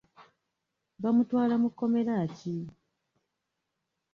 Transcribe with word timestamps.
Bamutwala 1.01 1.55
mu 1.61 1.69
kkomera 1.73 2.15
ki? 2.37 2.55